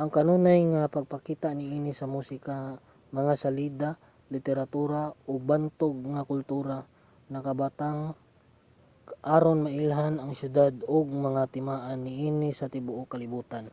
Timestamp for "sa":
1.96-2.06, 12.54-12.70